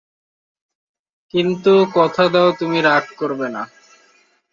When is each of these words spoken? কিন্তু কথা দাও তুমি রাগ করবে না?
কিন্তু 1.33 1.73
কথা 1.97 2.23
দাও 2.27 2.49
তুমি 2.51 2.77
রাগ 2.81 3.05
করবে 3.17 3.47
না? 3.55 3.63